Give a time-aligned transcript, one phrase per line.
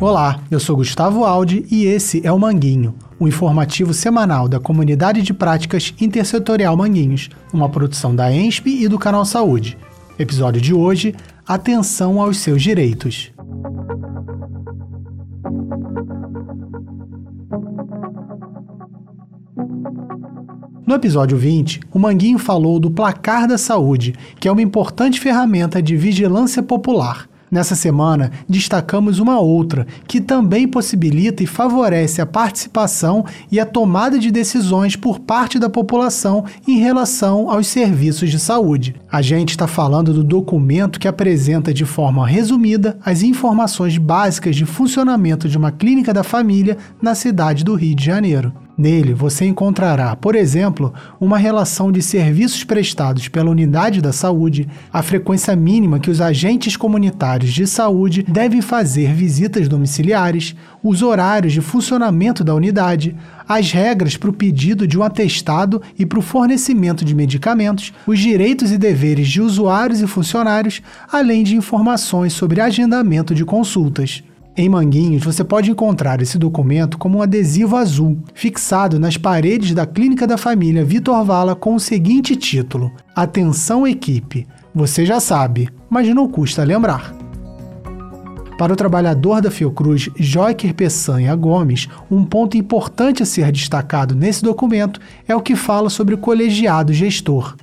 [0.00, 5.22] Olá, eu sou Gustavo Aldi e esse é o Manguinho, o informativo semanal da Comunidade
[5.22, 9.78] de Práticas Intersetorial Manguinhos, uma produção da ENSP e do Canal Saúde.
[10.18, 11.14] Episódio de hoje:
[11.46, 13.32] Atenção aos seus direitos.
[20.86, 25.80] No episódio 20, o Manguinho falou do Placar da Saúde, que é uma importante ferramenta
[25.80, 27.26] de vigilância popular.
[27.50, 34.18] Nessa semana, destacamos uma outra que também possibilita e favorece a participação e a tomada
[34.18, 38.94] de decisões por parte da população em relação aos serviços de saúde.
[39.10, 44.66] A gente está falando do documento que apresenta de forma resumida as informações básicas de
[44.66, 48.63] funcionamento de uma clínica da família na cidade do Rio de Janeiro.
[48.76, 55.00] Nele você encontrará, por exemplo, uma relação de serviços prestados pela unidade da saúde, a
[55.00, 61.60] frequência mínima que os agentes comunitários de saúde devem fazer visitas domiciliares, os horários de
[61.60, 63.16] funcionamento da unidade,
[63.48, 68.18] as regras para o pedido de um atestado e para o fornecimento de medicamentos, os
[68.18, 70.82] direitos e deveres de usuários e funcionários,
[71.12, 74.24] além de informações sobre agendamento de consultas.
[74.56, 79.84] Em Manguinhos, você pode encontrar esse documento como um adesivo azul, fixado nas paredes da
[79.84, 84.46] Clínica da Família Vitor Vala com o seguinte título: Atenção equipe.
[84.72, 87.12] Você já sabe, mas não custa lembrar.
[88.56, 94.44] Para o trabalhador da Fiocruz, Joiker Peçanha Gomes, um ponto importante a ser destacado nesse
[94.44, 97.56] documento é o que fala sobre o colegiado gestor.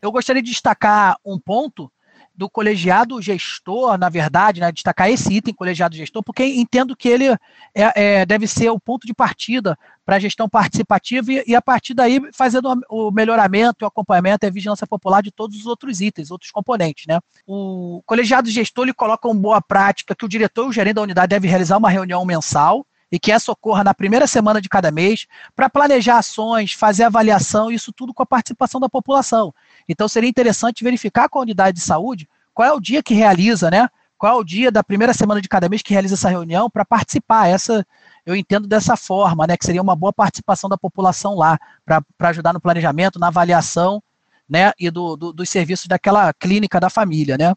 [0.00, 1.90] Eu gostaria de destacar um ponto
[2.38, 7.26] do colegiado gestor, na verdade, né, destacar esse item colegiado gestor, porque entendo que ele
[7.26, 7.40] é,
[7.74, 11.94] é, deve ser o ponto de partida para a gestão participativa e, e, a partir
[11.94, 16.30] daí fazendo o melhoramento, o acompanhamento e a vigilância popular de todos os outros itens,
[16.30, 17.06] outros componentes.
[17.08, 17.18] Né.
[17.44, 21.02] O colegiado gestor ele coloca uma boa prática que o diretor e o gerente da
[21.02, 24.90] unidade devem realizar uma reunião mensal e que essa ocorra na primeira semana de cada
[24.90, 25.26] mês,
[25.56, 29.52] para planejar ações, fazer avaliação, isso tudo com a participação da população.
[29.88, 33.70] Então seria interessante verificar com a unidade de saúde qual é o dia que realiza,
[33.70, 33.88] né?
[34.18, 36.84] Qual é o dia da primeira semana de cada mês que realiza essa reunião para
[36.84, 37.46] participar.
[37.46, 37.86] Essa
[38.26, 39.56] eu entendo dessa forma, né?
[39.56, 44.02] Que seria uma boa participação da população lá, para ajudar no planejamento, na avaliação,
[44.48, 44.72] né?
[44.78, 47.54] E do, do, dos serviços daquela clínica da família, né?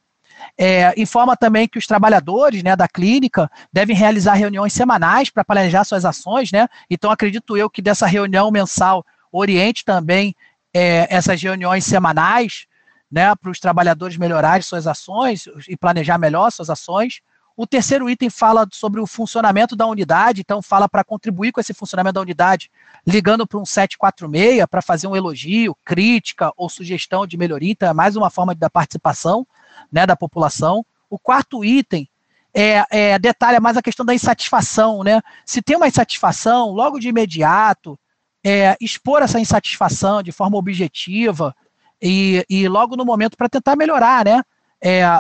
[0.57, 5.83] É, informa também que os trabalhadores né, da clínica devem realizar reuniões semanais para planejar
[5.83, 6.67] suas ações, né?
[6.89, 10.35] Então, acredito eu que dessa reunião mensal oriente também
[10.73, 12.65] é, essas reuniões semanais,
[13.11, 17.21] né, para os trabalhadores melhorarem suas ações e planejar melhor suas ações.
[17.57, 21.73] O terceiro item fala sobre o funcionamento da unidade, então fala para contribuir com esse
[21.73, 22.71] funcionamento da unidade,
[23.05, 27.93] ligando para um 746 para fazer um elogio, crítica ou sugestão de melhoria, então é
[27.93, 29.45] mais uma forma da participação
[29.91, 30.85] né, da população.
[31.09, 32.07] O quarto item
[32.53, 35.21] é, é, detalha mais a questão da insatisfação, né?
[35.45, 37.97] Se tem uma insatisfação, logo de imediato,
[38.43, 41.55] é, expor essa insatisfação de forma objetiva
[42.01, 44.41] e, e logo no momento para tentar melhorar, né?
[44.83, 45.19] É, a,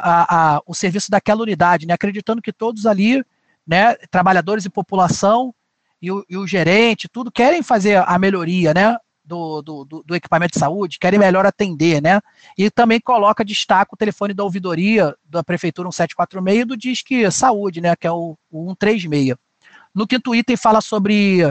[0.55, 1.93] a, o serviço daquela unidade, né?
[1.93, 3.23] Acreditando que todos ali,
[3.65, 5.53] né, trabalhadores e população
[6.01, 8.97] e o, e o gerente, tudo querem fazer a melhoria, né?
[9.23, 12.19] Do, do, do, equipamento de saúde, querem melhor atender, né?
[12.57, 17.79] E também coloca, destaca o telefone da ouvidoria da Prefeitura 1746 e do Disque Saúde,
[17.79, 17.95] né?
[17.95, 19.35] Que é o, o 136.
[19.93, 21.43] No quinto item fala sobre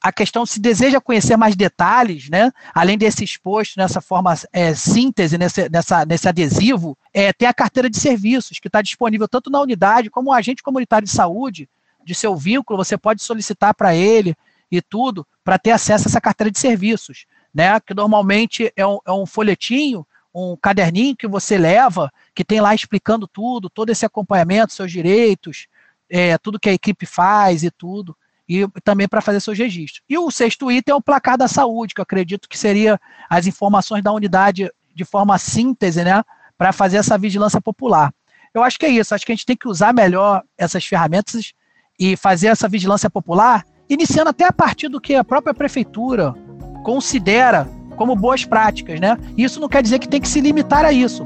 [0.00, 2.52] a questão se deseja conhecer mais detalhes, né?
[2.72, 7.90] Além desse exposto nessa forma é, síntese, nesse, nessa, nesse adesivo, é, tem a carteira
[7.90, 11.68] de serviços, que está disponível tanto na unidade como o agente comunitário de saúde,
[12.04, 14.34] de seu vínculo, você pode solicitar para ele
[14.70, 17.80] e tudo, para ter acesso a essa carteira de serviços, né?
[17.80, 22.72] Que normalmente é um, é um folhetinho, um caderninho que você leva, que tem lá
[22.72, 25.66] explicando tudo, todo esse acompanhamento, seus direitos,
[26.08, 28.16] é, tudo que a equipe faz e tudo
[28.48, 30.02] e também para fazer seus registros.
[30.08, 32.98] E o sexto item é o placar da saúde, que eu acredito que seria
[33.28, 36.22] as informações da unidade de forma síntese, né,
[36.56, 38.12] para fazer essa vigilância popular.
[38.54, 41.52] Eu acho que é isso, acho que a gente tem que usar melhor essas ferramentas
[42.00, 46.34] e fazer essa vigilância popular, iniciando até a partir do que a própria prefeitura
[46.84, 49.16] considera como boas práticas, né?
[49.36, 51.24] Isso não quer dizer que tem que se limitar a isso.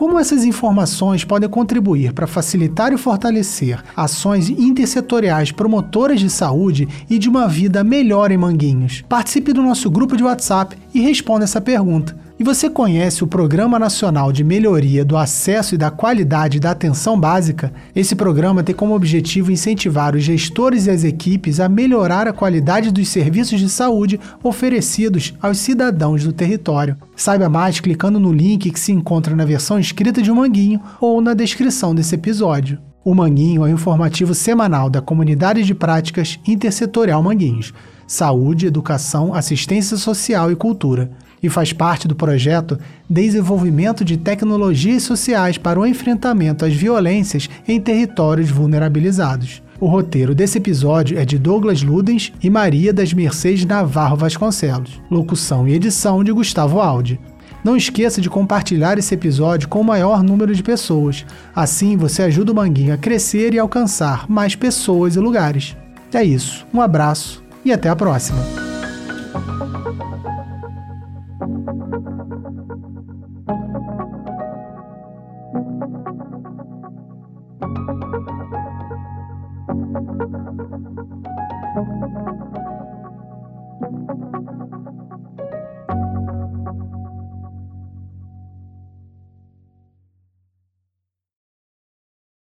[0.00, 7.18] Como essas informações podem contribuir para facilitar e fortalecer ações intersetoriais promotoras de saúde e
[7.18, 9.04] de uma vida melhor em Manguinhos?
[9.06, 12.16] Participe do nosso grupo de WhatsApp e responda essa pergunta.
[12.40, 17.20] E você conhece o Programa Nacional de Melhoria do Acesso e da Qualidade da Atenção
[17.20, 17.70] Básica?
[17.94, 22.90] Esse programa tem como objetivo incentivar os gestores e as equipes a melhorar a qualidade
[22.90, 26.96] dos serviços de saúde oferecidos aos cidadãos do território.
[27.14, 31.34] Saiba mais clicando no link que se encontra na versão escrita de Manguinho ou na
[31.34, 32.78] descrição desse episódio.
[33.04, 37.74] O Manguinho é o informativo semanal da Comunidade de Práticas Intersetorial Manguinhos.
[38.06, 41.10] Saúde, Educação, Assistência Social e Cultura
[41.42, 42.78] e faz parte do projeto
[43.08, 49.62] Desenvolvimento de Tecnologias Sociais para o Enfrentamento às Violências em Territórios Vulnerabilizados.
[49.80, 55.00] O roteiro desse episódio é de Douglas Ludens e Maria das Mercedes Navarro Vasconcelos.
[55.10, 57.18] Locução e edição de Gustavo Aldi.
[57.64, 61.24] Não esqueça de compartilhar esse episódio com o maior número de pessoas.
[61.54, 65.76] Assim você ajuda o Manguinho a crescer e alcançar mais pessoas e lugares.
[66.12, 66.66] É isso.
[66.72, 68.69] Um abraço e até a próxima.